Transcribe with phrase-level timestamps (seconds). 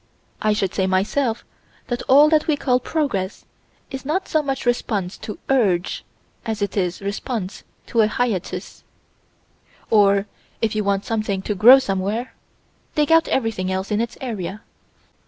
[0.41, 1.45] I should say, myself,
[1.85, 3.45] that all that we call progress
[3.91, 6.03] is not so much response to "urge"
[6.43, 8.83] as it is response to a hiatus
[9.91, 10.25] or
[10.59, 12.33] if you want something to grow somewhere,
[12.95, 14.63] dig out everything else in its area.